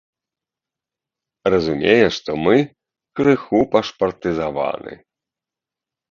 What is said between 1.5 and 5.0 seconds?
Разумее, што мы крыху пашпартызаваны.